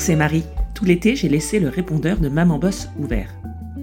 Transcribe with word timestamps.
c'est 0.00 0.16
Marie. 0.16 0.44
Tout 0.72 0.86
l'été, 0.86 1.14
j'ai 1.14 1.28
laissé 1.28 1.60
le 1.60 1.68
répondeur 1.68 2.18
de 2.18 2.30
Maman 2.30 2.58
Boss 2.58 2.88
ouvert. 2.98 3.28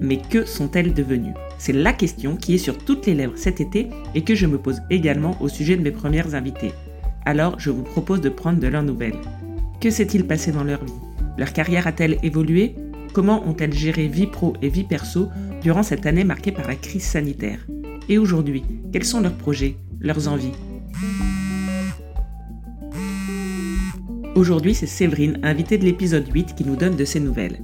Mais 0.02 0.18
que 0.18 0.46
sont-elles 0.46 0.96
devenues? 0.96 1.36
C'est 1.60 1.74
la 1.74 1.94
question 1.94 2.36
qui 2.36 2.56
est 2.56 2.60
sur 2.60 2.80
toutes 2.80 3.06
les 3.06 3.14
lèvres 3.14 3.38
cet 3.38 3.62
été 3.62 3.90
et 4.16 4.24
que 4.24 4.34
je 4.34 4.48
me 4.48 4.58
pose 4.58 4.82
également 4.90 5.40
au 5.42 5.48
sujet 5.48 5.78
de 5.78 5.84
mes 5.84 5.92
premières 5.92 6.34
invitées. 6.34 6.74
Alors, 7.26 7.60
je 7.60 7.70
vous 7.70 7.84
propose 7.84 8.20
de 8.22 8.30
prendre 8.30 8.60
de 8.60 8.68
leurs 8.68 8.82
nouvelles. 8.82 9.20
Que 9.80 9.92
s'est-il 9.92 10.26
passé 10.26 10.52
dans 10.52 10.64
leur 10.64 10.84
vie? 10.84 10.92
Leur 11.38 11.54
carrière 11.54 11.86
a-t-elle 11.86 12.18
évolué? 12.24 12.74
Comment 13.14 13.48
ont-elles 13.48 13.74
géré 13.74 14.08
vie 14.08 14.28
pro 14.28 14.54
et 14.64 14.70
vie 14.70 14.86
perso 14.86 15.30
durant 15.62 15.84
cette 15.84 16.08
année 16.08 16.24
marquée 16.24 16.52
par 16.52 16.68
la 16.68 16.76
crise 16.76 17.04
sanitaire? 17.04 17.60
Et 18.10 18.18
aujourd'hui, 18.18 18.64
quels 18.92 19.06
sont 19.06 19.22
leurs 19.22 19.38
projets, 19.38 19.76
leurs 20.00 20.28
envies? 20.28 20.54
Aujourd'hui, 24.38 24.76
c'est 24.76 24.86
Séverine, 24.86 25.40
invitée 25.42 25.80
de 25.80 25.84
l'épisode 25.84 26.32
8, 26.32 26.54
qui 26.54 26.64
nous 26.64 26.76
donne 26.76 26.96
de 26.96 27.06
ses 27.06 27.20
nouvelles. 27.20 27.58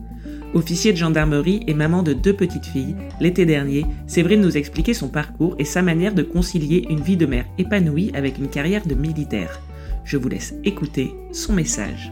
Officier 0.56 0.92
de 0.92 0.98
gendarmerie 0.98 1.64
et 1.68 1.76
maman 1.76 2.02
de 2.02 2.14
deux 2.14 2.34
petites 2.34 2.66
filles, 2.66 2.96
l'été 3.20 3.46
dernier, 3.46 3.86
Séverine 4.08 4.42
nous 4.42 4.58
expliquait 4.58 4.96
son 4.96 5.08
parcours 5.08 5.56
et 5.60 5.66
sa 5.66 5.84
manière 5.84 6.16
de 6.16 6.24
concilier 6.24 6.88
une 6.90 7.02
vie 7.02 7.16
de 7.16 7.28
mère 7.28 7.46
épanouie 7.60 8.10
avec 8.16 8.40
une 8.40 8.50
carrière 8.50 8.88
de 8.88 8.96
militaire. 8.96 9.62
Je 10.04 10.18
vous 10.18 10.30
laisse 10.30 10.56
écouter 10.64 11.14
son 11.32 11.54
message. 11.54 12.12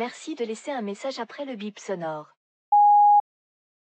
Merci 0.00 0.34
de 0.34 0.46
laisser 0.46 0.70
un 0.70 0.80
message 0.80 1.18
après 1.18 1.44
le 1.44 1.56
bip 1.56 1.78
sonore. 1.78 2.34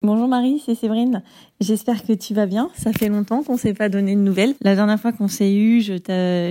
Bonjour 0.01 0.27
Marie, 0.27 0.61
c'est 0.65 0.75
Séverine. 0.75 1.23
J'espère 1.61 2.05
que 2.05 2.11
tu 2.11 2.33
vas 2.33 2.47
bien. 2.47 2.69
Ça 2.73 2.91
fait 2.91 3.07
longtemps 3.07 3.43
qu'on 3.43 3.55
s'est 3.55 3.73
pas 3.73 3.87
donné 3.87 4.13
de 4.17 4.19
nouvelles. 4.19 4.53
La 4.59 4.75
dernière 4.75 4.99
fois 4.99 5.13
qu'on 5.13 5.29
s'est 5.29 5.53
eu, 5.53 5.79
je 5.79 5.93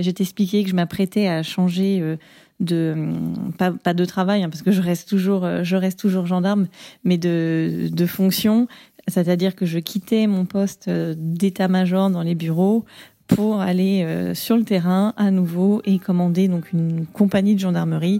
t'expliquais 0.09 0.63
que 0.63 0.69
je 0.71 0.73
m'apprêtais 0.73 1.27
à 1.27 1.43
changer 1.43 1.99
euh, 2.01 2.15
de 2.59 2.93
hum, 2.95 3.53
pas, 3.55 3.93
de 3.93 4.03
travail 4.03 4.41
hein, 4.41 4.49
parce 4.49 4.63
que 4.63 4.71
je 4.71 4.81
reste 4.81 5.07
toujours 5.07 5.45
euh, 5.45 5.63
je 5.63 5.75
reste 5.75 5.99
toujours 5.99 6.25
gendarme, 6.25 6.65
mais 7.03 7.19
de 7.19 7.87
de 7.91 8.05
fonction. 8.07 8.67
C'est-à-dire 9.07 9.53
que 9.55 9.67
je 9.67 9.77
quittais 9.77 10.25
mon 10.25 10.45
poste 10.45 10.87
euh, 10.87 11.13
d'état-major 11.15 12.09
dans 12.09 12.23
les 12.23 12.33
bureaux 12.33 12.83
pour 13.27 13.61
aller 13.61 14.33
sur 14.33 14.57
le 14.57 14.65
terrain 14.65 15.13
à 15.15 15.31
nouveau 15.31 15.81
et 15.85 15.99
commander 15.99 16.49
une 16.73 17.05
compagnie 17.13 17.55
de 17.55 17.61
gendarmerie 17.61 18.19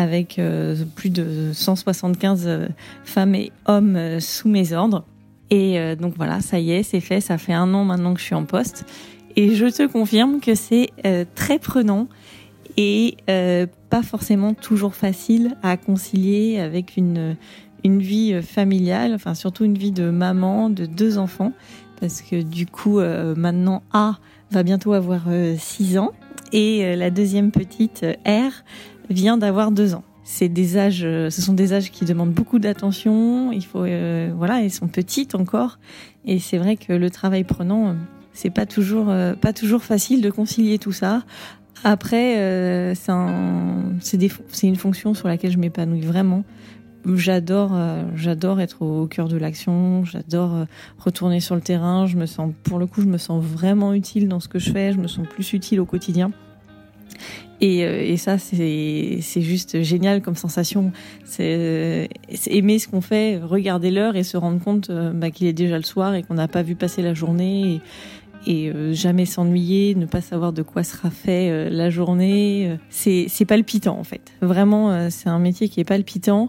avec 0.00 0.38
euh, 0.38 0.74
plus 0.96 1.10
de 1.10 1.50
175 1.52 2.44
euh, 2.46 2.68
femmes 3.04 3.34
et 3.34 3.52
hommes 3.66 3.96
euh, 3.96 4.18
sous 4.18 4.48
mes 4.48 4.72
ordres. 4.72 5.04
Et 5.50 5.96
donc 5.96 6.14
voilà, 6.16 6.40
ça 6.40 6.60
y 6.60 6.70
est, 6.70 6.84
c'est 6.84 7.00
fait. 7.00 7.20
Ça 7.20 7.36
fait 7.36 7.52
un 7.52 7.74
an 7.74 7.82
maintenant 7.82 8.14
que 8.14 8.20
je 8.20 8.24
suis 8.24 8.36
en 8.36 8.44
poste. 8.44 8.84
Et 9.34 9.56
je 9.56 9.66
te 9.66 9.84
confirme 9.88 10.38
que 10.38 10.54
c'est 10.54 10.90
très 11.34 11.58
prenant 11.58 12.06
et 12.76 13.16
pas 13.26 14.02
forcément 14.04 14.54
toujours 14.54 14.94
facile 14.94 15.56
à 15.64 15.76
concilier 15.76 16.60
avec 16.60 16.96
une, 16.96 17.34
une 17.82 17.98
vie 17.98 18.40
familiale, 18.42 19.12
enfin 19.12 19.34
surtout 19.34 19.64
une 19.64 19.76
vie 19.76 19.90
de 19.90 20.10
maman 20.10 20.70
de 20.70 20.86
deux 20.86 21.18
enfants. 21.18 21.52
Parce 22.00 22.22
que 22.22 22.40
du 22.40 22.66
coup, 22.66 23.00
maintenant, 23.00 23.82
A 23.92 24.20
va 24.52 24.62
bientôt 24.62 24.92
avoir 24.92 25.22
6 25.58 25.98
ans 25.98 26.12
et 26.52 26.94
la 26.94 27.10
deuxième 27.10 27.50
petite, 27.50 28.06
R, 28.24 28.52
vient 29.10 29.36
d'avoir 29.36 29.70
deux 29.70 29.94
ans. 29.94 30.04
C'est 30.22 30.48
des 30.48 30.76
âges, 30.76 31.02
euh, 31.02 31.30
ce 31.30 31.42
sont 31.42 31.54
des 31.54 31.72
âges 31.72 31.90
qui 31.90 32.04
demandent 32.04 32.32
beaucoup 32.32 32.58
d'attention. 32.58 33.52
Il 33.52 33.64
faut, 33.64 33.82
euh, 33.82 34.32
voilà, 34.36 34.62
elles 34.62 34.70
sont 34.70 34.86
petites 34.86 35.34
encore, 35.34 35.78
et 36.24 36.38
c'est 36.38 36.58
vrai 36.58 36.76
que 36.76 36.92
le 36.92 37.10
travail 37.10 37.42
prenant, 37.44 37.88
euh, 37.88 37.92
c'est 38.32 38.50
pas 38.50 38.66
toujours, 38.66 39.12
pas 39.40 39.52
toujours 39.52 39.82
facile 39.82 40.22
de 40.22 40.30
concilier 40.30 40.78
tout 40.78 40.92
ça. 40.92 41.24
Après, 41.82 42.94
c'est 42.94 43.10
un, 43.10 43.82
c'est 44.00 44.66
une 44.66 44.76
fonction 44.76 45.14
sur 45.14 45.26
laquelle 45.26 45.50
je 45.50 45.58
m'épanouis 45.58 46.02
vraiment. 46.02 46.44
J'adore, 47.04 47.76
j'adore 48.14 48.60
être 48.60 48.82
au 48.82 49.06
cœur 49.08 49.26
de 49.26 49.36
l'action. 49.36 50.04
J'adore 50.04 50.64
retourner 50.98 51.40
sur 51.40 51.56
le 51.56 51.60
terrain. 51.60 52.06
Je 52.06 52.16
me 52.16 52.26
sens, 52.26 52.52
pour 52.62 52.78
le 52.78 52.86
coup, 52.86 53.02
je 53.02 53.08
me 53.08 53.18
sens 53.18 53.42
vraiment 53.42 53.92
utile 53.92 54.28
dans 54.28 54.40
ce 54.40 54.48
que 54.48 54.60
je 54.60 54.70
fais. 54.70 54.92
Je 54.92 54.98
me 54.98 55.08
sens 55.08 55.26
plus 55.26 55.52
utile 55.52 55.80
au 55.80 55.86
quotidien. 55.86 56.30
Et, 57.60 57.84
euh, 57.84 58.02
et 58.02 58.16
ça, 58.16 58.38
c'est 58.38 59.20
juste 59.36 59.82
génial 59.82 60.22
comme 60.22 60.34
sensation. 60.34 60.92
C'est 61.24 62.08
aimer 62.46 62.78
ce 62.78 62.88
qu'on 62.88 63.00
fait, 63.00 63.38
regarder 63.38 63.90
l'heure 63.90 64.16
et 64.16 64.22
se 64.22 64.36
rendre 64.36 64.62
compte 64.62 64.90
euh, 64.90 65.12
bah, 65.12 65.30
qu'il 65.30 65.46
est 65.46 65.52
déjà 65.52 65.76
le 65.76 65.84
soir 65.84 66.14
et 66.14 66.22
qu'on 66.22 66.34
n'a 66.34 66.48
pas 66.48 66.62
vu 66.62 66.74
passer 66.74 67.02
la 67.02 67.14
journée. 67.14 67.80
Et, 68.46 68.70
euh, 68.70 68.94
jamais 68.94 69.26
s'ennuyer, 69.26 69.94
ne 69.94 70.06
pas 70.06 70.22
savoir 70.22 70.54
de 70.54 70.62
quoi 70.62 70.82
sera 70.82 71.10
fait 71.10 71.70
la 71.70 71.90
journée. 71.90 72.78
C'est 72.88 73.44
palpitant 73.46 73.98
en 73.98 74.04
fait. 74.04 74.32
Vraiment, 74.40 75.10
c'est 75.10 75.28
un 75.28 75.38
métier 75.38 75.68
qui 75.68 75.80
est 75.80 75.84
palpitant. 75.84 76.48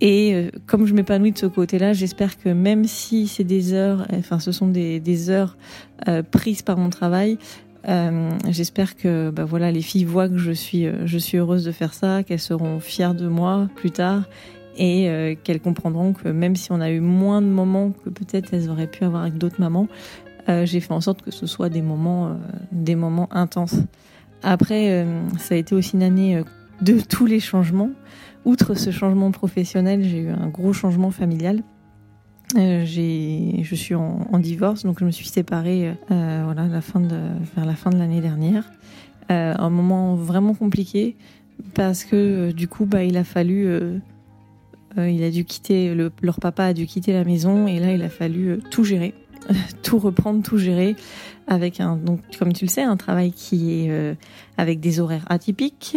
Et 0.00 0.50
comme 0.66 0.84
je 0.84 0.92
m'épanouis 0.92 1.32
de 1.32 1.38
ce 1.38 1.46
côté-là, 1.46 1.94
j'espère 1.94 2.36
que 2.36 2.50
même 2.50 2.84
si 2.84 3.26
c'est 3.26 3.44
des 3.44 3.72
heures, 3.72 4.06
enfin 4.12 4.38
ce 4.38 4.52
sont 4.52 4.68
des 4.68 5.30
heures 5.30 5.56
prises 6.30 6.60
par 6.60 6.76
mon 6.76 6.90
travail, 6.90 7.38
euh, 7.88 8.30
J'espère 8.48 8.96
que 8.96 9.30
bah 9.30 9.44
voilà, 9.44 9.70
les 9.70 9.82
filles 9.82 10.04
voient 10.04 10.28
que 10.28 10.38
je 10.38 10.52
suis, 10.52 10.86
euh, 10.86 11.06
je 11.06 11.18
suis 11.18 11.38
heureuse 11.38 11.64
de 11.64 11.72
faire 11.72 11.94
ça, 11.94 12.22
qu'elles 12.22 12.40
seront 12.40 12.80
fières 12.80 13.14
de 13.14 13.28
moi 13.28 13.68
plus 13.76 13.90
tard 13.90 14.24
et 14.76 15.08
euh, 15.08 15.34
qu'elles 15.42 15.60
comprendront 15.60 16.12
que 16.12 16.28
même 16.28 16.56
si 16.56 16.72
on 16.72 16.80
a 16.80 16.90
eu 16.90 17.00
moins 17.00 17.42
de 17.42 17.46
moments 17.46 17.90
que 17.90 18.10
peut-être 18.10 18.54
elles 18.54 18.70
auraient 18.70 18.90
pu 18.90 19.04
avoir 19.04 19.22
avec 19.22 19.38
d'autres 19.38 19.60
mamans, 19.60 19.88
j'ai 20.64 20.80
fait 20.80 20.92
en 20.92 21.00
sorte 21.00 21.22
que 21.22 21.30
ce 21.30 21.46
soit 21.46 21.70
des 21.70 21.80
moments, 21.80 22.38
des 22.70 22.96
moments 22.96 23.30
intenses. 23.32 23.76
Après, 24.42 25.06
ça 25.38 25.54
a 25.54 25.56
été 25.56 25.74
aussi 25.74 25.96
une 25.96 26.02
année 26.02 26.42
de 26.82 27.00
tous 27.00 27.24
les 27.24 27.40
changements. 27.40 27.92
Outre 28.44 28.74
ce 28.74 28.90
changement 28.90 29.30
professionnel, 29.30 30.04
j'ai 30.04 30.18
eu 30.18 30.28
un 30.28 30.48
gros 30.48 30.74
changement 30.74 31.10
familial. 31.10 31.62
Euh, 32.56 32.84
je 32.84 33.74
suis 33.74 33.94
en, 33.94 34.38
divorce, 34.38 34.84
donc 34.84 35.00
je 35.00 35.04
me 35.04 35.10
suis 35.10 35.26
séparée 35.26 35.92
euh, 36.10 36.42
voilà, 36.44 36.66
vers 36.66 37.66
la 37.66 37.74
fin 37.74 37.90
de 37.90 37.98
l'année 37.98 38.20
dernière. 38.20 38.64
Euh, 39.30 39.54
un 39.58 39.70
moment 39.70 40.14
vraiment 40.14 40.54
compliqué 40.54 41.16
parce 41.72 42.04
que 42.04 42.52
du 42.52 42.68
coup, 42.68 42.84
bah, 42.84 43.02
il 43.04 43.16
a 43.16 43.24
fallu, 43.24 43.68
il 44.96 45.24
a 45.24 45.30
dû 45.30 45.44
quitter, 45.44 45.94
le, 45.94 46.12
leur 46.22 46.38
papa 46.38 46.66
a 46.66 46.72
dû 46.74 46.86
quitter 46.86 47.12
la 47.12 47.24
maison 47.24 47.66
et 47.66 47.80
là, 47.80 47.92
il 47.92 48.02
a 48.02 48.08
fallu 48.08 48.60
tout 48.70 48.84
gérer, 48.84 49.14
tout 49.82 49.98
reprendre, 49.98 50.42
tout 50.42 50.58
gérer 50.58 50.94
avec 51.46 51.80
un, 51.80 51.96
donc 51.96 52.20
comme 52.38 52.52
tu 52.52 52.66
le 52.66 52.70
sais, 52.70 52.82
un 52.82 52.96
travail 52.96 53.32
qui 53.32 53.72
est 53.72 54.16
avec 54.58 54.80
des 54.80 55.00
horaires 55.00 55.24
atypiques, 55.28 55.96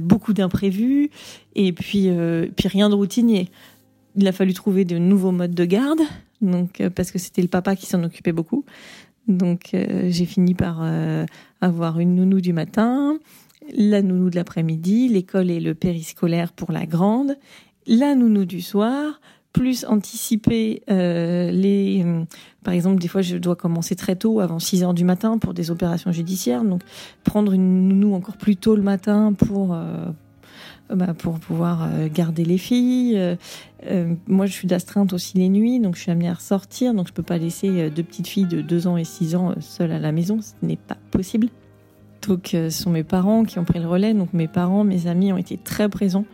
beaucoup 0.00 0.32
d'imprévus 0.32 1.10
et 1.54 1.72
puis, 1.72 2.10
puis 2.56 2.68
rien 2.68 2.90
de 2.90 2.94
routinier 2.94 3.48
il 4.16 4.26
a 4.26 4.32
fallu 4.32 4.54
trouver 4.54 4.84
de 4.84 4.98
nouveaux 4.98 5.32
modes 5.32 5.54
de 5.54 5.64
garde, 5.64 6.00
donc 6.40 6.80
euh, 6.80 6.90
parce 6.90 7.10
que 7.10 7.18
c'était 7.18 7.42
le 7.42 7.48
papa 7.48 7.76
qui 7.76 7.86
s'en 7.86 8.02
occupait 8.02 8.32
beaucoup. 8.32 8.64
Donc 9.28 9.74
euh, 9.74 10.08
j'ai 10.10 10.24
fini 10.24 10.54
par 10.54 10.80
euh, 10.82 11.26
avoir 11.60 12.00
une 12.00 12.14
nounou 12.14 12.40
du 12.40 12.52
matin, 12.52 13.18
la 13.76 14.02
nounou 14.02 14.30
de 14.30 14.36
l'après-midi, 14.36 15.08
l'école 15.08 15.50
et 15.50 15.60
le 15.60 15.74
périscolaire 15.74 16.52
pour 16.52 16.72
la 16.72 16.86
grande, 16.86 17.36
la 17.86 18.14
nounou 18.14 18.44
du 18.44 18.60
soir, 18.60 19.20
plus 19.52 19.84
anticiper 19.84 20.82
les 20.86 22.06
par 22.62 22.72
exemple 22.72 23.00
des 23.00 23.08
fois 23.08 23.20
je 23.20 23.36
dois 23.36 23.56
commencer 23.56 23.96
très 23.96 24.14
tôt 24.14 24.38
avant 24.38 24.60
6 24.60 24.84
heures 24.84 24.94
du 24.94 25.02
matin 25.02 25.38
pour 25.38 25.54
des 25.54 25.72
opérations 25.72 26.12
judiciaires 26.12 26.62
donc 26.62 26.82
prendre 27.24 27.52
une 27.52 27.88
nounou 27.88 28.14
encore 28.14 28.36
plus 28.36 28.54
tôt 28.54 28.76
le 28.76 28.82
matin 28.82 29.32
pour 29.32 29.76
bah, 30.94 31.14
pour 31.16 31.38
pouvoir 31.38 31.84
euh, 31.84 32.08
garder 32.12 32.44
les 32.44 32.58
filles. 32.58 33.16
Euh, 33.16 33.36
euh, 33.86 34.14
moi, 34.26 34.46
je 34.46 34.52
suis 34.52 34.66
d'astreinte 34.66 35.12
aussi 35.12 35.38
les 35.38 35.48
nuits, 35.48 35.78
donc 35.78 35.96
je 35.96 36.02
suis 36.02 36.10
amenée 36.10 36.28
à 36.28 36.34
ressortir, 36.34 36.94
donc 36.94 37.08
je 37.08 37.12
peux 37.12 37.22
pas 37.22 37.38
laisser 37.38 37.90
deux 37.90 38.02
petites 38.02 38.26
filles 38.26 38.46
de 38.46 38.60
2 38.60 38.86
ans 38.86 38.96
et 38.96 39.04
6 39.04 39.36
ans 39.36 39.54
seules 39.60 39.92
à 39.92 39.98
la 39.98 40.12
maison, 40.12 40.40
ce 40.42 40.54
n'est 40.62 40.76
pas 40.76 40.96
possible. 41.10 41.48
Donc, 42.26 42.48
ce 42.52 42.68
sont 42.70 42.90
mes 42.90 43.04
parents 43.04 43.44
qui 43.44 43.58
ont 43.58 43.64
pris 43.64 43.78
le 43.78 43.88
relais. 43.88 44.12
Donc, 44.12 44.34
mes 44.34 44.48
parents, 44.48 44.84
mes 44.84 45.06
amis 45.06 45.32
ont 45.32 45.38
été 45.38 45.56
très 45.56 45.88
présents 45.88 46.26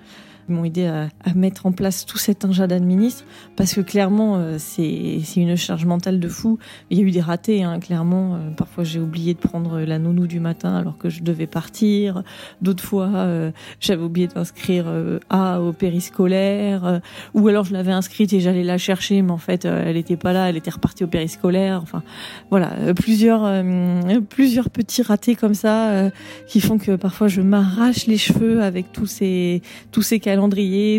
m'ont 0.48 0.64
aidé 0.64 0.87
à, 0.87 1.08
mettre 1.34 1.66
en 1.66 1.72
place 1.72 2.06
tout 2.06 2.19
cet 2.19 2.44
ingénieur 2.44 2.69
d'administre 2.69 3.25
parce 3.56 3.75
que 3.75 3.81
clairement 3.81 4.37
euh, 4.37 4.56
c'est 4.58 5.20
une 5.37 5.56
charge 5.56 5.84
mentale 5.84 6.20
de 6.20 6.28
fou. 6.28 6.58
Il 6.90 6.98
y 6.98 7.02
a 7.02 7.04
eu 7.04 7.10
des 7.10 7.20
ratés, 7.20 7.62
hein, 7.62 7.78
clairement. 7.81 8.34
Euh, 8.34 8.50
parfois 8.56 8.84
j'ai 8.84 9.00
oublié 9.00 9.34
de 9.34 9.38
prendre 9.38 9.81
la 9.81 9.98
nounou 9.98 10.26
du 10.26 10.40
matin 10.40 10.75
alors 10.75 10.96
que 10.98 11.08
je 11.08 11.22
devais 11.22 11.46
partir. 11.46 12.22
D'autres 12.62 12.84
fois 12.84 13.10
euh, 13.14 13.50
j'avais 13.81 14.02
oublié 14.02 14.28
d'inscrire 14.28 14.87
A 15.31 15.60
au 15.60 15.72
périscolaire 15.72 17.00
ou 17.34 17.49
alors 17.49 17.64
je 17.64 17.72
l'avais 17.72 17.92
inscrite 17.92 18.32
et 18.32 18.40
j'allais 18.40 18.64
la 18.64 18.78
chercher 18.78 19.22
mais 19.22 19.32
en 19.32 19.38
fait 19.38 19.64
elle 19.64 19.96
était 19.96 20.16
pas 20.16 20.32
là, 20.32 20.49
elle 20.49 20.56
était 20.56 20.70
repartie 20.70 21.04
au 21.04 21.08
périscolaire. 21.08 21.81
Enfin 21.82 22.02
voilà, 22.50 22.72
plusieurs 22.94 23.62
plusieurs 24.28 24.70
petits 24.70 25.02
ratés 25.02 25.34
comme 25.34 25.54
ça 25.54 26.10
qui 26.46 26.60
font 26.60 26.78
que 26.78 26.96
parfois 26.96 27.28
je 27.28 27.40
m'arrache 27.40 28.06
les 28.06 28.19
cheveux 28.19 28.62
avec 28.62 28.92
tous 28.92 29.06
ces 29.06 29.62
tous 29.92 30.02
ces 30.02 30.20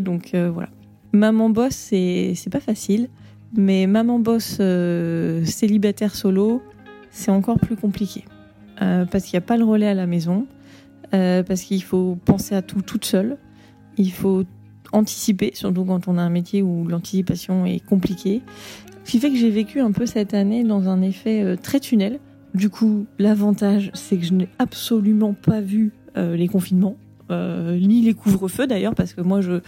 Donc 0.01 0.33
euh, 0.33 0.49
voilà. 0.51 0.69
Maman 1.13 1.49
boss, 1.49 1.73
c'est 1.73 2.33
c'est 2.35 2.49
pas 2.49 2.59
facile, 2.59 3.09
mais 3.55 3.87
maman 3.87 4.19
boss 4.19 4.57
euh, 4.59 5.45
célibataire 5.45 6.15
solo, 6.15 6.61
c'est 7.11 7.31
encore 7.31 7.59
plus 7.59 7.75
compliqué 7.75 8.25
euh, 8.81 9.05
parce 9.05 9.25
qu'il 9.25 9.37
n'y 9.37 9.43
a 9.43 9.47
pas 9.47 9.57
le 9.57 9.63
relais 9.63 9.87
à 9.87 9.93
la 9.93 10.05
maison, 10.05 10.45
parce 11.11 11.61
qu'il 11.61 11.81
faut 11.83 12.17
penser 12.25 12.55
à 12.55 12.61
tout 12.61 12.81
toute 12.81 13.05
seule. 13.05 13.37
Il 13.97 14.11
faut 14.11 14.43
anticiper, 14.91 15.51
surtout 15.53 15.85
quand 15.85 16.07
on 16.07 16.17
a 16.17 16.21
un 16.21 16.29
métier 16.29 16.61
où 16.61 16.87
l'anticipation 16.87 17.65
est 17.65 17.83
compliquée. 17.83 18.41
Ce 19.05 19.11
qui 19.11 19.19
fait 19.19 19.29
que 19.29 19.37
j'ai 19.37 19.49
vécu 19.49 19.79
un 19.79 19.91
peu 19.91 20.05
cette 20.05 20.33
année 20.33 20.63
dans 20.63 20.89
un 20.89 21.01
effet 21.01 21.55
très 21.63 21.79
tunnel. 21.79 22.19
Du 22.53 22.69
coup, 22.69 23.05
l'avantage, 23.17 23.91
c'est 23.93 24.17
que 24.17 24.25
je 24.25 24.33
n'ai 24.33 24.49
absolument 24.59 25.33
pas 25.33 25.61
vu 25.61 25.93
les 26.15 26.47
confinements. 26.47 26.97
Euh, 27.29 27.77
ni 27.77 28.01
les 28.01 28.13
couvre-feux 28.13 28.67
d'ailleurs, 28.67 28.95
parce 28.95 29.13
que 29.13 29.19
moi 29.19 29.41
je, 29.41 29.59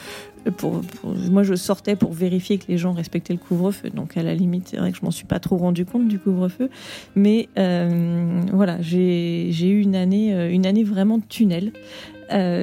moi 1.29 1.43
je 1.43 1.55
sortais 1.55 1.97
pour 1.97 2.13
vérifier 2.13 2.57
que 2.57 2.65
les 2.69 2.77
gens 2.77 2.93
respectaient 2.93 3.33
le 3.33 3.39
couvre-feu. 3.39 3.89
Donc 3.89 4.15
à 4.15 4.23
la 4.23 4.33
limite, 4.33 4.69
c'est 4.69 4.77
vrai 4.77 4.91
que 4.91 4.97
je 4.97 5.03
m'en 5.03 5.11
suis 5.11 5.25
pas 5.25 5.39
trop 5.39 5.57
rendu 5.57 5.83
compte 5.85 6.07
du 6.07 6.19
couvre-feu, 6.19 6.69
mais 7.15 7.49
euh, 7.57 8.41
voilà, 8.53 8.81
j'ai 8.81 9.49
eu 9.49 9.81
une 9.81 9.95
année, 9.95 10.33
euh, 10.33 10.49
une 10.49 10.65
année 10.65 10.83
vraiment 10.83 11.17
de 11.17 11.25
tunnel 11.27 11.71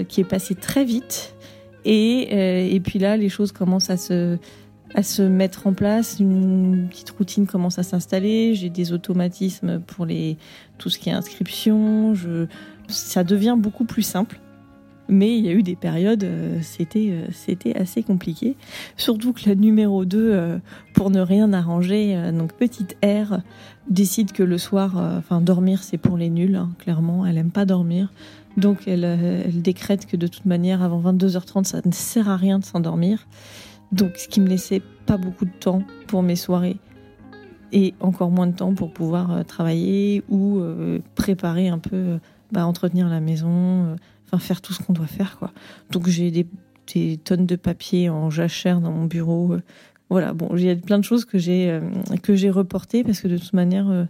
qui 0.08 0.20
est 0.20 0.28
passée 0.28 0.54
très 0.54 0.84
vite. 0.84 1.34
Et, 1.84 2.72
et 2.72 2.78
puis 2.78 3.00
là, 3.00 3.16
les 3.16 3.28
choses 3.28 3.50
commencent 3.50 3.90
à 3.90 3.96
se 3.96 4.38
à 4.94 5.02
se 5.02 5.22
mettre 5.22 5.66
en 5.66 5.72
place, 5.72 6.18
une 6.20 6.86
petite 6.88 7.10
routine 7.10 7.46
commence 7.46 7.78
à 7.80 7.82
s'installer, 7.82 8.54
j'ai 8.54 8.70
des 8.70 8.92
automatismes 8.92 9.80
pour 9.80 10.06
les 10.06 10.38
tout 10.78 10.88
ce 10.88 11.00
qui 11.00 11.08
est 11.08 11.12
inscription, 11.12 12.14
je 12.14 12.46
ça 12.86 13.24
devient 13.24 13.56
beaucoup 13.58 13.84
plus 13.84 14.02
simple. 14.02 14.38
Mais 15.08 15.38
il 15.38 15.44
y 15.44 15.48
a 15.48 15.52
eu 15.52 15.62
des 15.62 15.76
périodes, 15.76 16.24
euh, 16.24 16.58
c'était 16.62 17.10
euh, 17.10 17.26
c'était 17.32 17.76
assez 17.76 18.02
compliqué. 18.02 18.56
Surtout 18.96 19.32
que 19.32 19.48
la 19.48 19.54
numéro 19.54 20.04
2, 20.04 20.18
euh, 20.18 20.58
pour 20.94 21.10
ne 21.10 21.20
rien 21.20 21.52
arranger, 21.52 22.30
donc 22.32 22.52
petite 22.54 22.96
R, 23.04 23.38
décide 23.88 24.32
que 24.32 24.42
le 24.42 24.58
soir, 24.58 24.96
enfin 25.18 25.40
dormir 25.40 25.82
c'est 25.84 25.98
pour 25.98 26.16
les 26.16 26.30
nuls, 26.30 26.56
hein, 26.56 26.70
clairement, 26.78 27.24
elle 27.24 27.38
aime 27.38 27.50
pas 27.50 27.64
dormir. 27.64 28.12
Donc 28.56 28.88
elle, 28.88 29.04
elle, 29.04 29.60
décrète 29.60 30.06
que 30.06 30.16
de 30.16 30.26
toute 30.26 30.46
manière, 30.46 30.82
avant 30.82 31.00
22h30, 31.12 31.64
ça 31.64 31.80
ne 31.84 31.92
sert 31.92 32.28
à 32.28 32.36
rien 32.36 32.58
de 32.58 32.64
s'endormir. 32.64 33.28
Donc 33.92 34.16
ce 34.16 34.28
qui 34.28 34.40
me 34.40 34.48
laissait 34.48 34.82
pas 35.04 35.18
beaucoup 35.18 35.44
de 35.44 35.52
temps 35.60 35.82
pour 36.06 36.22
mes 36.22 36.36
soirées 36.36 36.78
et 37.72 37.94
encore 38.00 38.30
moins 38.30 38.46
de 38.46 38.56
temps 38.56 38.74
pour 38.74 38.92
pouvoir 38.92 39.44
travailler 39.44 40.22
ou 40.30 40.62
préparer 41.14 41.68
un 41.68 41.78
peu, 41.78 42.18
bah, 42.52 42.66
entretenir 42.66 43.08
la 43.08 43.20
maison 43.20 43.96
enfin 44.26 44.38
faire 44.38 44.60
tout 44.60 44.72
ce 44.72 44.82
qu'on 44.82 44.92
doit 44.92 45.06
faire 45.06 45.38
quoi. 45.38 45.52
Donc 45.90 46.08
j'ai 46.08 46.30
des, 46.30 46.46
tonnes 47.18 47.46
de 47.46 47.56
papier 47.56 48.08
en 48.08 48.30
jachère 48.30 48.80
dans 48.80 48.92
mon 48.92 49.06
bureau. 49.06 49.54
Euh, 49.54 49.62
voilà, 50.08 50.32
bon, 50.32 50.50
il 50.56 50.64
y 50.64 50.70
a 50.70 50.76
plein 50.76 50.98
de 50.98 51.04
choses 51.04 51.24
que 51.24 51.38
j'ai 51.38 51.70
euh, 51.70 51.80
que 52.22 52.36
j'ai 52.36 52.50
reportées 52.50 53.02
parce 53.02 53.20
que 53.20 53.28
de 53.28 53.38
toute 53.38 53.52
manière, 53.52 53.90
euh, 53.90 54.04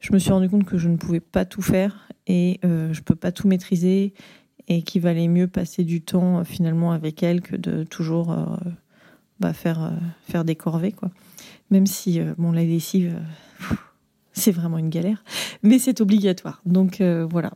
je 0.00 0.12
me 0.12 0.18
suis 0.18 0.32
rendu 0.32 0.48
compte 0.48 0.64
que 0.64 0.78
je 0.78 0.88
ne 0.88 0.96
pouvais 0.96 1.20
pas 1.20 1.44
tout 1.44 1.62
faire 1.62 2.08
et 2.26 2.58
je 2.62 3.00
peux 3.02 3.14
pas 3.14 3.32
tout 3.32 3.48
maîtriser 3.48 4.14
et 4.68 4.82
qu'il 4.82 5.02
valait 5.02 5.28
mieux 5.28 5.46
passer 5.46 5.84
du 5.84 6.00
temps 6.00 6.42
finalement 6.44 6.92
avec 6.92 7.22
elle 7.22 7.42
que 7.42 7.54
de 7.54 7.84
toujours 7.84 8.34
bah, 9.40 9.52
faire 9.52 9.92
faire 10.22 10.44
des 10.44 10.56
corvées 10.56 10.92
quoi. 10.92 11.10
Même 11.70 11.86
si 11.86 12.20
bon 12.38 12.52
la 12.52 12.64
lessive 12.64 13.14
c'est 14.32 14.52
vraiment 14.52 14.78
une 14.78 14.88
galère, 14.88 15.22
mais 15.62 15.78
c'est 15.78 16.00
obligatoire. 16.00 16.62
Donc 16.64 17.02
voilà, 17.02 17.52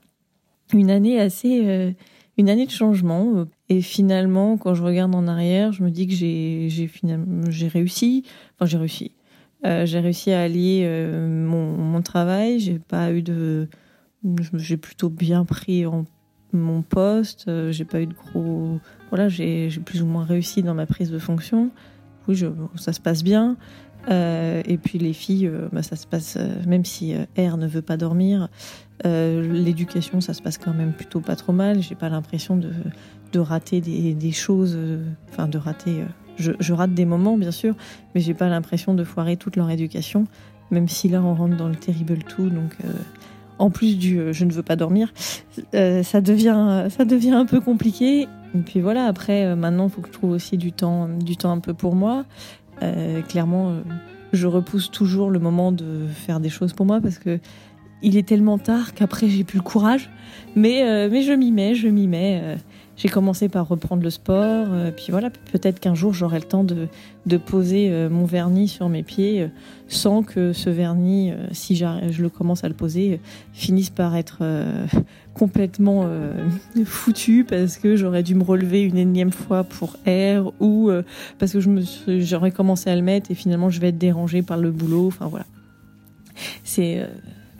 une 0.74 0.90
année 0.90 1.20
assez, 1.20 1.66
euh, 1.66 1.92
une 2.36 2.48
année 2.48 2.66
de 2.66 2.70
changement. 2.70 3.32
Euh, 3.36 3.44
et 3.68 3.80
finalement, 3.80 4.56
quand 4.56 4.74
je 4.74 4.82
regarde 4.82 5.14
en 5.14 5.26
arrière, 5.26 5.72
je 5.72 5.82
me 5.82 5.90
dis 5.90 6.06
que 6.06 6.14
j'ai, 6.14 6.68
j'ai 6.68 6.86
finalement, 6.86 7.42
j'ai 7.50 7.68
réussi. 7.68 8.24
Enfin, 8.54 8.66
j'ai 8.66 8.78
réussi. 8.78 9.12
Euh, 9.66 9.86
j'ai 9.86 10.00
réussi 10.00 10.30
à 10.30 10.42
allier 10.42 10.86
mon, 11.10 11.76
mon, 11.76 12.02
travail. 12.02 12.60
J'ai 12.60 12.78
pas 12.78 13.12
eu 13.12 13.22
de, 13.22 13.68
j'ai 14.54 14.76
plutôt 14.76 15.08
bien 15.10 15.44
pris 15.44 15.84
mon 16.52 16.82
poste. 16.82 17.50
j'ai 17.70 17.84
pas 17.84 18.00
eu 18.00 18.06
de 18.06 18.14
gros, 18.14 18.78
voilà, 19.10 19.28
j'ai, 19.28 19.68
j'ai 19.68 19.80
plus 19.80 20.00
ou 20.00 20.06
moins 20.06 20.24
réussi 20.24 20.62
dans 20.62 20.74
ma 20.74 20.86
prise 20.86 21.10
de 21.10 21.18
fonction. 21.18 21.70
Oui, 22.28 22.40
ça 22.76 22.92
se 22.92 23.00
passe 23.00 23.24
bien. 23.24 23.56
Euh, 24.08 24.62
et 24.64 24.78
puis 24.78 24.98
les 24.98 25.12
filles, 25.12 25.50
bah, 25.72 25.82
ça 25.82 25.96
se 25.96 26.06
passe, 26.06 26.38
même 26.66 26.84
si 26.84 27.14
R 27.36 27.56
ne 27.56 27.66
veut 27.66 27.82
pas 27.82 27.96
dormir, 27.96 28.48
euh, 29.06 29.52
l'éducation, 29.52 30.20
ça 30.20 30.34
se 30.34 30.42
passe 30.42 30.58
quand 30.58 30.74
même 30.74 30.92
plutôt 30.92 31.20
pas 31.20 31.36
trop 31.36 31.52
mal. 31.52 31.82
J'ai 31.82 31.94
pas 31.94 32.08
l'impression 32.08 32.56
de, 32.56 32.72
de, 33.32 33.38
rater 33.38 33.80
des, 33.80 34.32
choses, 34.32 34.74
euh, 34.76 35.04
enfin 35.30 35.48
de 35.48 35.58
rater. 35.58 36.00
Euh, 36.00 36.06
je, 36.36 36.52
je, 36.58 36.72
rate 36.72 36.94
des 36.94 37.04
moments, 37.04 37.36
bien 37.36 37.50
sûr, 37.50 37.74
mais 38.14 38.20
j'ai 38.20 38.34
pas 38.34 38.48
l'impression 38.48 38.94
de 38.94 39.04
foirer 39.04 39.36
toute 39.36 39.56
leur 39.56 39.70
éducation, 39.70 40.26
même 40.70 40.88
si 40.88 41.08
là 41.08 41.22
on 41.22 41.34
rentre 41.34 41.56
dans 41.56 41.68
le 41.68 41.76
terrible 41.76 42.18
tout. 42.18 42.48
Donc, 42.48 42.76
en 43.58 43.70
plus 43.70 43.98
du 43.98 44.32
je 44.32 44.44
ne 44.44 44.52
veux 44.52 44.62
pas 44.62 44.76
dormir, 44.76 45.12
ça 45.72 46.20
devient 46.20 46.86
ça 46.90 47.04
devient 47.04 47.32
un 47.32 47.46
peu 47.46 47.60
compliqué. 47.60 48.28
Et 48.54 48.58
puis 48.64 48.80
voilà, 48.80 49.06
après 49.06 49.56
maintenant, 49.56 49.88
il 49.88 49.90
faut 49.90 50.00
que 50.00 50.06
je 50.06 50.12
trouve 50.12 50.30
aussi 50.30 50.56
du 50.58 50.70
temps, 50.70 51.08
du 51.08 51.36
temps 51.36 51.50
un 51.50 51.58
peu 51.58 51.74
pour 51.74 51.96
moi. 51.96 52.24
clairement, 53.26 53.82
je 54.32 54.46
repousse 54.46 54.92
toujours 54.92 55.30
le 55.30 55.40
moment 55.40 55.72
de 55.72 56.06
faire 56.06 56.38
des 56.38 56.50
choses 56.50 56.72
pour 56.72 56.86
moi 56.86 57.00
parce 57.00 57.18
que 57.18 57.40
il 58.02 58.16
est 58.16 58.26
tellement 58.26 58.58
tard 58.58 58.94
qu'après 58.94 59.28
j'ai 59.28 59.44
plus 59.44 59.58
le 59.58 59.64
courage. 59.64 60.10
Mais, 60.56 60.82
euh, 60.82 61.08
mais 61.10 61.22
je 61.22 61.32
m'y 61.32 61.52
mets, 61.52 61.74
je 61.74 61.88
m'y 61.88 62.06
mets. 62.06 62.40
Euh. 62.42 62.56
j'ai 62.96 63.08
commencé 63.08 63.48
par 63.48 63.68
reprendre 63.68 64.02
le 64.02 64.10
sport. 64.10 64.66
Euh, 64.70 64.90
puis 64.90 65.06
voilà, 65.10 65.30
peut-être 65.30 65.78
qu'un 65.78 65.94
jour 65.94 66.12
j'aurai 66.12 66.38
le 66.38 66.44
temps 66.44 66.64
de, 66.64 66.88
de 67.26 67.36
poser 67.36 67.90
mon 68.10 68.24
vernis 68.24 68.68
sur 68.68 68.88
mes 68.88 69.02
pieds 69.02 69.48
sans 69.88 70.22
que 70.22 70.52
ce 70.52 70.70
vernis, 70.70 71.32
si 71.52 71.76
je 71.76 72.22
le 72.22 72.28
commence 72.28 72.64
à 72.64 72.68
le 72.68 72.74
poser, 72.74 73.20
finisse 73.52 73.90
par 73.90 74.16
être 74.16 74.42
complètement 75.34 76.08
foutu 76.84 77.44
parce 77.44 77.76
que 77.76 77.96
j'aurais 77.96 78.22
dû 78.22 78.34
me 78.34 78.42
relever 78.42 78.82
une 78.82 78.96
énième 78.96 79.32
fois 79.32 79.64
pour 79.64 79.96
R 80.06 80.52
ou 80.60 80.90
parce 81.38 81.52
que 81.52 81.60
j'aurais 82.20 82.50
commencé 82.50 82.90
à 82.90 82.96
le 82.96 83.02
mettre 83.02 83.30
et 83.30 83.34
finalement 83.34 83.70
je 83.70 83.80
vais 83.80 83.88
être 83.88 83.98
dérangée 83.98 84.42
par 84.42 84.56
le 84.56 84.70
boulot. 84.70 85.06
Enfin 85.08 85.26
voilà. 85.26 85.46
C'est 86.64 87.06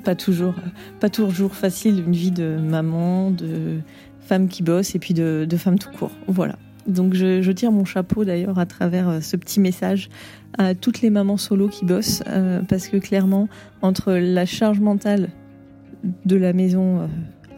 pas 0.08 0.14
toujours, 0.14 0.54
pas 1.00 1.10
toujours 1.10 1.54
facile 1.54 2.02
une 2.06 2.14
vie 2.14 2.30
de 2.30 2.56
maman, 2.56 3.30
de 3.30 3.80
femme 4.20 4.48
qui 4.48 4.62
bosse 4.62 4.94
et 4.94 4.98
puis 4.98 5.12
de, 5.12 5.46
femme 5.58 5.78
tout 5.78 5.90
court. 5.90 6.12
Voilà. 6.26 6.56
Donc 6.86 7.12
je, 7.12 7.52
tire 7.52 7.70
mon 7.72 7.84
chapeau 7.84 8.24
d'ailleurs 8.24 8.58
à 8.58 8.64
travers 8.64 9.06
euh, 9.06 9.20
ce 9.20 9.36
petit 9.36 9.60
message 9.60 10.08
à 10.56 10.74
toutes 10.74 11.02
les 11.02 11.10
mamans 11.10 11.36
solo 11.36 11.68
qui 11.68 11.84
bossent 11.84 12.22
euh, 12.26 12.62
parce 12.66 12.88
que 12.88 12.96
clairement 12.96 13.50
entre 13.82 14.14
la 14.14 14.46
charge 14.46 14.80
mentale 14.80 15.28
de 16.24 16.36
la 16.36 16.54
maison 16.54 17.00
euh, 17.00 17.06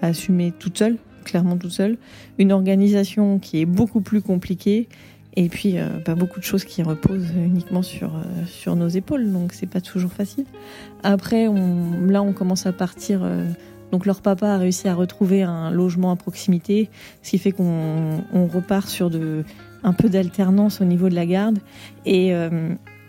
à 0.03 0.09
assumer 0.09 0.53
toute 0.59 0.77
seule, 0.77 0.97
clairement 1.25 1.57
toute 1.57 1.71
seule, 1.71 1.99
une 2.39 2.51
organisation 2.51 3.39
qui 3.39 3.61
est 3.61 3.67
beaucoup 3.67 4.01
plus 4.01 4.23
compliquée 4.23 4.89
et 5.37 5.49
puis, 5.49 5.79
euh, 5.79 6.01
pas 6.05 6.15
beaucoup 6.15 6.41
de 6.41 6.45
choses 6.45 6.65
qui 6.65 6.83
reposent 6.83 7.31
uniquement 7.37 7.83
sur, 7.83 8.17
euh, 8.17 8.23
sur 8.47 8.75
nos 8.75 8.89
épaules, 8.89 9.31
donc 9.33 9.53
c'est 9.53 9.69
pas 9.69 9.81
toujours 9.81 10.13
facile. 10.13 10.45
Après, 11.03 11.47
on, 11.47 12.07
là, 12.07 12.23
on 12.23 12.33
commence 12.33 12.67
à 12.67 12.73
partir. 12.73 13.21
Euh, 13.23 13.47
donc, 13.93 14.07
leur 14.07 14.23
papa 14.23 14.49
a 14.49 14.59
réussi 14.59 14.89
à 14.89 14.95
retrouver 14.95 15.43
un 15.43 15.71
logement 15.71 16.11
à 16.11 16.17
proximité, 16.17 16.91
ce 17.23 17.31
qui 17.31 17.39
fait 17.39 17.53
qu'on 17.53 18.25
on 18.33 18.47
repart 18.47 18.89
sur 18.89 19.11
de, 19.11 19.45
un 19.85 19.93
peu 19.93 20.09
d'alternance 20.09 20.81
au 20.81 20.85
niveau 20.85 21.09
de 21.09 21.15
la 21.15 21.27
garde. 21.27 21.59
Et, 22.07 22.29
et 22.29 22.39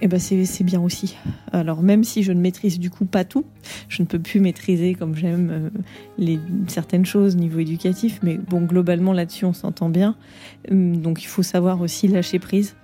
eh 0.02 0.08
ben 0.08 0.20
c'est 0.20 0.64
bien 0.64 0.82
aussi. 0.82 1.16
Alors 1.52 1.84
même 1.84 2.04
si 2.04 2.24
je 2.24 2.32
ne 2.32 2.42
maîtrise 2.42 2.80
du 2.80 2.90
coup 2.90 3.06
pas 3.06 3.24
tout, 3.24 3.46
je 3.88 4.02
ne 4.02 4.08
peux 4.08 4.20
plus 4.20 4.40
maîtriser 4.40 4.96
comme 4.96 5.16
j'aime 5.16 5.72
euh, 6.20 6.38
certaines 6.68 7.06
choses 7.06 7.36
niveau 7.36 7.60
éducatif, 7.60 8.20
mais 8.24 8.38
bon 8.38 8.62
globalement 8.62 9.14
là-dessus 9.14 9.46
on 9.46 9.54
s'entend 9.54 9.90
bien. 9.90 10.16
Hum, 10.72 10.98
donc 10.98 11.22
il 11.24 11.28
faut 11.28 11.44
savoir 11.44 11.82
aussi 11.82 12.08
lâcher 12.08 12.40
prise. 12.40 12.76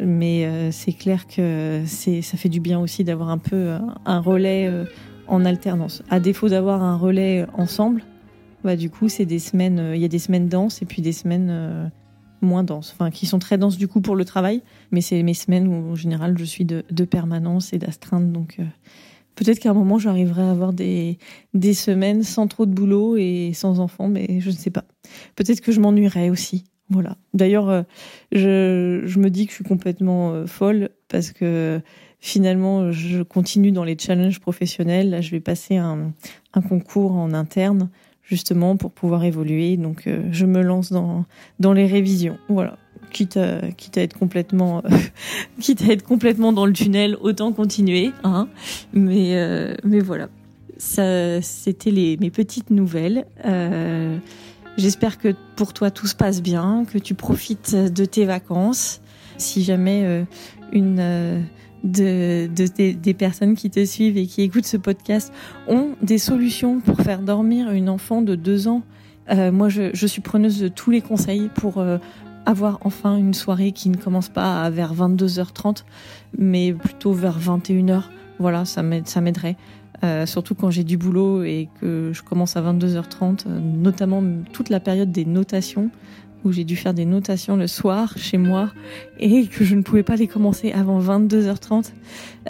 Mais 0.00 0.46
euh, 0.46 0.70
c'est 0.72 0.94
clair 0.94 1.26
que 1.26 1.82
ça 1.84 2.38
fait 2.38 2.48
du 2.48 2.60
bien 2.60 2.80
aussi 2.80 3.04
d'avoir 3.04 3.28
un 3.28 3.36
peu 3.36 3.56
euh, 3.56 3.78
un 4.06 4.20
relais 4.20 4.70
en 5.26 5.44
alternance. 5.44 6.02
À 6.08 6.18
défaut 6.18 6.48
d'avoir 6.48 6.82
un 6.82 6.96
relais 6.96 7.44
ensemble, 7.52 8.02
bah 8.64 8.76
du 8.76 8.88
coup 8.88 9.10
c'est 9.10 9.26
des 9.26 9.38
semaines, 9.38 9.92
il 9.94 10.00
y 10.00 10.06
a 10.06 10.08
des 10.08 10.18
semaines 10.18 10.48
denses 10.48 10.80
et 10.80 10.86
puis 10.86 11.02
des 11.02 11.12
semaines 11.12 11.90
moins 12.42 12.64
denses, 12.64 12.92
enfin 12.92 13.10
qui 13.10 13.26
sont 13.26 13.38
très 13.38 13.58
denses 13.58 13.78
du 13.78 13.88
coup 13.88 14.00
pour 14.00 14.16
le 14.16 14.24
travail, 14.24 14.62
mais 14.90 15.00
c'est 15.00 15.22
mes 15.22 15.34
semaines 15.34 15.68
où 15.68 15.92
en 15.92 15.94
général 15.94 16.36
je 16.38 16.44
suis 16.44 16.64
de, 16.64 17.04
permanence 17.04 17.72
et 17.72 17.78
d'astreinte, 17.78 18.32
donc 18.32 18.56
euh, 18.58 18.64
peut-être 19.34 19.58
qu'à 19.58 19.70
un 19.70 19.74
moment 19.74 19.98
j'arriverai 19.98 20.42
à 20.42 20.50
avoir 20.50 20.72
des, 20.72 21.18
des 21.54 21.74
semaines 21.74 22.22
sans 22.22 22.46
trop 22.48 22.66
de 22.66 22.72
boulot 22.72 23.16
et 23.16 23.52
sans 23.54 23.80
enfants, 23.80 24.08
mais 24.08 24.40
je 24.40 24.50
ne 24.50 24.54
sais 24.54 24.70
pas. 24.70 24.84
Peut-être 25.36 25.60
que 25.60 25.72
je 25.72 25.80
m'ennuierai 25.80 26.30
aussi. 26.30 26.64
Voilà. 26.90 27.16
D'ailleurs, 27.32 27.70
euh, 27.70 27.82
je, 28.32 29.18
me 29.18 29.30
dis 29.30 29.46
que 29.46 29.52
je 29.52 29.56
suis 29.56 29.64
complètement 29.64 30.32
euh, 30.32 30.46
folle 30.46 30.90
parce 31.08 31.32
que 31.32 31.80
finalement, 32.20 32.92
je 32.92 33.22
continue 33.22 33.72
dans 33.72 33.84
les 33.84 33.96
challenges 33.98 34.40
professionnels. 34.40 35.08
Là, 35.10 35.22
je 35.22 35.30
vais 35.30 35.40
passer 35.40 35.76
un 35.76 36.12
concours 36.68 37.12
en 37.12 37.32
interne 37.32 37.88
justement 38.32 38.76
pour 38.78 38.92
pouvoir 38.92 39.24
évoluer. 39.24 39.76
Donc 39.76 40.06
euh, 40.06 40.22
je 40.30 40.46
me 40.46 40.62
lance 40.62 40.90
dans 40.90 41.26
dans 41.60 41.74
les 41.74 41.86
révisions. 41.86 42.38
Voilà. 42.48 42.78
Quitte 43.10 43.36
à, 43.36 43.60
être 43.96 44.18
complètement 44.18 44.82
quitte 45.60 45.82
à 45.82 45.92
être 45.92 46.02
complètement 46.02 46.54
dans 46.54 46.64
le 46.64 46.72
tunnel, 46.72 47.14
autant 47.20 47.52
continuer 47.52 48.10
hein. 48.24 48.48
Mais 48.94 49.36
euh, 49.36 49.74
mais 49.84 50.00
voilà. 50.00 50.28
Ça 50.78 51.42
c'était 51.42 51.90
les 51.90 52.16
mes 52.16 52.30
petites 52.30 52.70
nouvelles. 52.70 53.26
Euh, 53.44 54.16
J'espère 54.78 55.18
que 55.18 55.34
pour 55.56 55.74
toi 55.74 55.90
tout 55.90 56.06
se 56.06 56.14
passe 56.14 56.40
bien, 56.40 56.86
que 56.90 56.96
tu 56.96 57.14
profites 57.14 57.74
de 57.74 58.04
tes 58.04 58.24
vacances. 58.24 59.02
Si 59.36 59.62
jamais 59.62 60.02
euh, 60.04 60.24
une 60.72 61.44
de, 61.84 62.46
des 62.46 63.14
personnes 63.14 63.54
qui 63.54 63.70
te 63.70 63.84
suivent 63.84 64.16
et 64.16 64.26
qui 64.26 64.42
écoutent 64.42 64.66
ce 64.66 64.76
podcast 64.76 65.32
ont 65.68 65.90
des 66.02 66.18
solutions 66.18 66.80
pour 66.80 66.98
faire 67.00 67.20
dormir 67.20 67.70
une 67.70 67.88
enfant 67.88 68.22
de 68.22 68.34
deux 68.34 68.68
ans. 68.68 68.82
Euh, 69.30 69.52
moi, 69.52 69.68
je, 69.68 69.90
je, 69.92 70.06
suis 70.06 70.20
preneuse 70.20 70.60
de 70.60 70.68
tous 70.68 70.90
les 70.90 71.00
conseils 71.00 71.48
pour 71.54 71.78
euh, 71.78 71.98
avoir 72.46 72.78
enfin 72.82 73.16
une 73.16 73.34
soirée 73.34 73.72
qui 73.72 73.88
ne 73.88 73.96
commence 73.96 74.28
pas 74.28 74.62
à 74.62 74.70
vers 74.70 74.94
22h30, 74.94 75.84
mais 76.38 76.72
plutôt 76.72 77.12
vers 77.12 77.38
21h. 77.38 78.02
Voilà, 78.38 78.64
ça 78.64 78.82
m'aiderait. 78.82 79.56
Euh, 80.04 80.26
surtout 80.26 80.56
quand 80.56 80.70
j'ai 80.70 80.82
du 80.82 80.96
boulot 80.96 81.44
et 81.44 81.68
que 81.80 82.10
je 82.12 82.22
commence 82.22 82.56
à 82.56 82.62
22h30, 82.62 83.46
euh, 83.46 83.60
notamment 83.60 84.22
toute 84.52 84.68
la 84.68 84.80
période 84.80 85.12
des 85.12 85.24
notations 85.24 85.90
où 86.44 86.52
j'ai 86.52 86.64
dû 86.64 86.76
faire 86.76 86.94
des 86.94 87.04
notations 87.04 87.56
le 87.56 87.66
soir 87.66 88.16
chez 88.16 88.38
moi 88.38 88.72
et 89.18 89.46
que 89.46 89.64
je 89.64 89.74
ne 89.74 89.82
pouvais 89.82 90.02
pas 90.02 90.16
les 90.16 90.26
commencer 90.26 90.72
avant 90.72 91.00
22h30. 91.00 91.92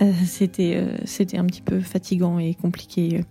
Euh, 0.00 0.12
c'était 0.24 0.74
euh, 0.76 0.96
c'était 1.04 1.38
un 1.38 1.44
petit 1.44 1.62
peu 1.62 1.80
fatigant 1.80 2.38
et 2.38 2.54
compliqué. 2.54 3.24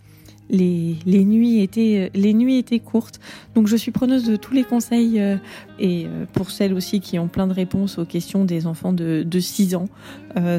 Les, 0.54 0.98
les, 1.06 1.24
nuits 1.24 1.62
étaient 1.62 2.12
les 2.14 2.34
nuits 2.34 2.58
étaient 2.58 2.80
courtes 2.80 3.22
donc 3.56 3.68
je 3.68 3.78
suis 3.78 3.92
preneuse 3.92 4.26
de 4.26 4.36
tous 4.36 4.54
les 4.54 4.66
conseils 4.66 5.18
euh, 5.18 5.38
et 5.80 6.08
pour 6.34 6.52
celles 6.52 6.74
aussi 6.74 7.00
qui 7.00 7.18
ont 7.20 7.30
plein 7.30 7.48
de 7.48 7.54
réponses 7.54 7.98
aux 7.98 8.04
questions 8.04 8.44
des 8.44 8.68
enfants 8.68 8.92
de, 8.92 9.24
de 9.24 9.40
6 9.40 9.76
ans 9.76 9.86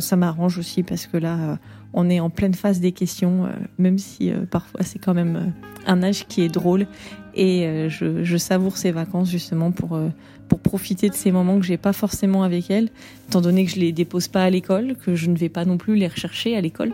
ça 0.00 0.16
m'arrange 0.16 0.56
aussi 0.56 0.82
parce 0.82 1.06
que 1.06 1.18
là 1.18 1.59
on 1.92 2.09
est 2.09 2.21
en 2.21 2.30
pleine 2.30 2.54
phase 2.54 2.80
des 2.80 2.92
questions 2.92 3.50
même 3.76 3.99
si 3.99 4.32
parfois 4.50 4.80
c'est 4.82 4.99
quand 4.99 5.12
même 5.12 5.52
un 5.87 6.02
âge 6.02 6.26
qui 6.26 6.40
est 6.40 6.49
drôle 6.49 6.87
et 7.35 7.67
euh, 7.67 7.89
je, 7.89 8.25
je, 8.25 8.37
savoure 8.37 8.77
ces 8.77 8.93
vacances 8.93 9.31
justement 9.31 9.71
pour 9.71 9.95
euh, 9.95 10.09
pour 10.49 10.61
profiter 10.61 11.09
de 11.09 11.15
ces 11.15 11.33
moments 11.33 11.59
que 11.59 11.65
j'ai 11.65 11.79
pas 11.79 11.93
forcément 11.93 12.43
avec 12.43 12.71
elles, 12.71 12.91
étant 13.29 13.41
donné 13.41 13.65
que 13.65 13.71
je 13.71 13.77
les 13.77 13.93
dépose 13.93 14.29
pas 14.29 14.45
à 14.45 14.51
l'école, 14.51 14.97
que 14.97 15.15
je 15.15 15.31
ne 15.31 15.37
vais 15.37 15.49
pas 15.49 15.65
non 15.65 15.79
plus 15.79 15.97
les 15.97 16.09
rechercher 16.09 16.57
à 16.57 16.61
l'école. 16.61 16.93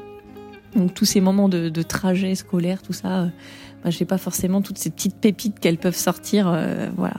Donc 0.77 0.95
tous 0.95 1.05
ces 1.05 1.21
moments 1.21 1.49
de, 1.49 1.69
de 1.69 1.83
trajet 1.83 2.35
scolaire, 2.35 2.83
tout 2.83 2.93
ça, 2.93 3.23
euh, 3.23 3.27
bah, 3.83 3.91
j'ai 3.91 4.05
pas 4.05 4.19
forcément 4.19 4.63
toutes 4.63 4.79
ces 4.79 4.91
petites 4.91 5.17
pépites 5.17 5.59
qu'elles 5.59 5.79
peuvent 5.79 5.97
sortir. 5.97 6.57
voilà. 6.97 7.17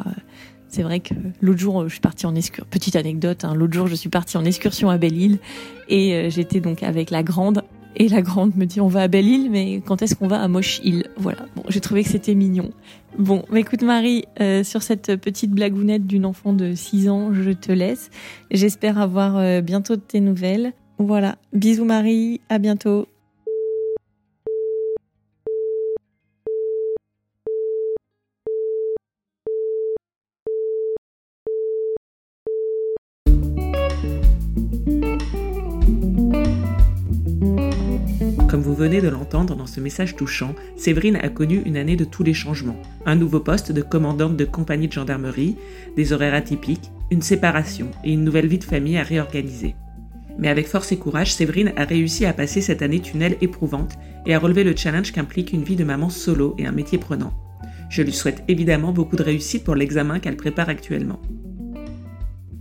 C'est 0.69 0.83
vrai 0.83 0.99
que 0.99 1.15
l'autre 1.41 1.59
jour, 1.59 1.85
je 1.87 1.93
suis 1.93 1.99
partie 1.99 2.27
en 2.27 2.35
excursion. 2.35 2.67
Petite 2.69 2.95
anecdote, 2.95 3.43
hein, 3.43 3.55
l'autre 3.55 3.73
jour, 3.73 3.87
je 3.87 3.95
suis 3.95 4.09
partie 4.09 4.37
en 4.37 4.45
excursion 4.45 4.91
à 4.91 4.99
Belle-Île 4.99 5.39
et 5.87 6.29
j'étais 6.29 6.59
donc 6.59 6.83
avec 6.83 7.09
la 7.09 7.23
grande 7.23 7.63
et 7.95 8.07
la 8.07 8.21
grande 8.21 8.55
me 8.55 8.65
dit 8.65 8.81
on 8.81 8.87
va 8.87 9.03
à 9.03 9.07
Belle-Île, 9.07 9.49
mais 9.49 9.81
quand 9.85 10.01
est-ce 10.01 10.15
qu'on 10.15 10.27
va 10.27 10.41
à 10.41 10.47
Moche-Île 10.47 11.07
Voilà. 11.17 11.45
Bon, 11.55 11.63
j'ai 11.69 11.79
trouvé 11.79 12.03
que 12.03 12.09
c'était 12.09 12.35
mignon. 12.35 12.71
Bon, 13.17 13.43
bah 13.51 13.59
écoute 13.59 13.81
Marie, 13.81 14.25
euh, 14.39 14.63
sur 14.63 14.83
cette 14.83 15.15
petite 15.15 15.51
blagounette 15.51 16.05
d'une 16.05 16.25
enfant 16.25 16.53
de 16.53 16.73
6 16.75 17.09
ans, 17.09 17.33
je 17.33 17.51
te 17.51 17.71
laisse. 17.71 18.09
J'espère 18.51 18.99
avoir 18.99 19.37
euh, 19.37 19.61
bientôt 19.61 19.95
de 19.95 20.01
tes 20.01 20.19
nouvelles. 20.19 20.73
Voilà. 20.99 21.37
Bisous 21.53 21.85
Marie, 21.85 22.41
à 22.49 22.59
bientôt. 22.59 23.07
Venez 38.79 39.01
de 39.01 39.09
l'entendre 39.09 39.57
dans 39.57 39.65
ce 39.65 39.81
message 39.81 40.15
touchant, 40.15 40.55
Séverine 40.77 41.17
a 41.17 41.27
connu 41.27 41.61
une 41.65 41.75
année 41.75 41.97
de 41.97 42.05
tous 42.05 42.23
les 42.23 42.33
changements. 42.33 42.81
Un 43.05 43.15
nouveau 43.15 43.41
poste 43.41 43.73
de 43.73 43.81
commandante 43.81 44.37
de 44.37 44.45
compagnie 44.45 44.87
de 44.87 44.93
gendarmerie, 44.93 45.57
des 45.97 46.13
horaires 46.13 46.33
atypiques, 46.33 46.89
une 47.11 47.21
séparation 47.21 47.91
et 48.05 48.13
une 48.13 48.23
nouvelle 48.23 48.47
vie 48.47 48.57
de 48.57 48.63
famille 48.63 48.97
à 48.97 49.03
réorganiser. 49.03 49.75
Mais 50.37 50.47
avec 50.47 50.65
force 50.65 50.93
et 50.93 50.97
courage, 50.97 51.33
Séverine 51.33 51.73
a 51.75 51.83
réussi 51.83 52.25
à 52.25 52.31
passer 52.31 52.61
cette 52.61 52.81
année 52.81 53.01
tunnel 53.01 53.35
éprouvante 53.41 53.95
et 54.25 54.33
à 54.33 54.39
relever 54.39 54.63
le 54.63 54.73
challenge 54.73 55.11
qu'implique 55.11 55.51
une 55.51 55.65
vie 55.65 55.75
de 55.75 55.83
maman 55.83 56.09
solo 56.09 56.55
et 56.57 56.65
un 56.65 56.71
métier 56.71 56.97
prenant. 56.97 57.33
Je 57.89 58.01
lui 58.01 58.13
souhaite 58.13 58.43
évidemment 58.47 58.93
beaucoup 58.93 59.17
de 59.17 59.23
réussite 59.23 59.65
pour 59.65 59.75
l'examen 59.75 60.19
qu'elle 60.19 60.37
prépare 60.37 60.69
actuellement. 60.69 61.19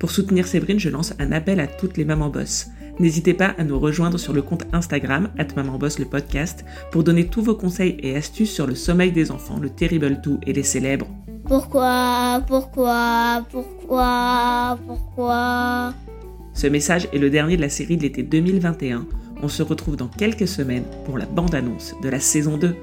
Pour 0.01 0.11
soutenir 0.11 0.49
Séverine, 0.49 0.81
je 0.81 0.89
lance 0.89 1.15
un 1.21 1.31
appel 1.31 1.61
à 1.61 1.69
toutes 1.69 1.97
les 1.97 2.05
mamans 2.05 2.31
boss. 2.31 2.67
N'hésitez 3.00 3.35
pas 3.35 3.55
à 3.59 3.64
nous 3.64 3.78
rejoindre 3.78 4.19
sur 4.19 4.33
le 4.33 4.43
compte 4.43 4.64
Instagram, 4.73 5.28
@mamanboss 5.57 5.99
le 5.99 6.05
podcast, 6.05 6.64
pour 6.90 7.05
donner 7.05 7.26
tous 7.26 7.43
vos 7.43 7.55
conseils 7.55 7.97
et 8.00 8.17
astuces 8.17 8.52
sur 8.52 8.67
le 8.67 8.75
sommeil 8.75 9.12
des 9.12 9.31
enfants, 9.31 9.59
le 9.61 9.71
terrible 9.71 10.21
tout 10.21 10.38
et 10.47 10.52
les 10.52 10.64
célèbres. 10.64 11.07
Pourquoi 11.45 12.43
Pourquoi 12.47 13.45
Pourquoi 13.50 14.78
Pourquoi? 14.87 15.95
Ce 16.55 16.67
message 16.67 17.09
est 17.12 17.19
le 17.19 17.31
dernier 17.31 17.57
de 17.57 17.62
la 17.62 17.69
série 17.69 17.97
de 17.97 18.02
l'été 18.02 18.25
2021. 18.25 19.07
On 19.43 19.49
se 19.49 19.62
retrouve 19.62 19.97
dans 19.97 20.09
quelques 20.09 20.49
semaines 20.49 20.85
pour 21.05 21.19
la 21.19 21.26
bande-annonce 21.26 21.95
de 22.02 22.09
la 22.09 22.19
saison 22.19 22.57
2. 22.57 22.75